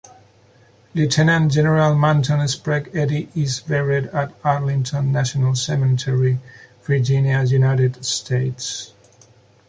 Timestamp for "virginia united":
6.87-8.03